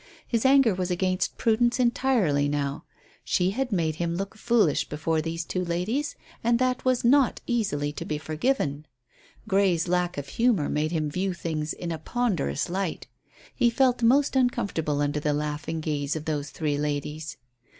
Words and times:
His 0.27 0.47
anger 0.47 0.73
was 0.73 0.89
against 0.89 1.37
Prudence 1.37 1.79
entirely 1.79 2.49
now. 2.49 2.85
She 3.23 3.51
had 3.51 3.71
made 3.71 3.97
him 3.97 4.15
look 4.15 4.35
foolish 4.35 4.89
before 4.89 5.21
these 5.21 5.45
two 5.45 5.63
ladies, 5.63 6.15
and 6.43 6.57
that 6.57 6.83
was 6.83 7.03
not 7.05 7.39
easily 7.45 7.93
to 7.93 8.03
be 8.03 8.17
forgiven. 8.17 8.87
Grey's 9.47 9.87
lack 9.87 10.17
of 10.17 10.27
humour 10.27 10.69
made 10.69 10.91
him 10.91 11.07
view 11.11 11.35
things 11.35 11.71
in 11.71 11.91
a 11.91 11.99
ponderous 11.99 12.67
light. 12.67 13.05
He 13.53 13.69
felt 13.69 14.01
most 14.01 14.35
uncomfortable 14.35 15.01
under 15.01 15.19
the 15.19 15.33
laughing 15.35 15.81
gaze 15.81 16.15
of 16.15 16.25
those 16.25 16.49
three 16.49 16.79
ladies. 16.79 17.37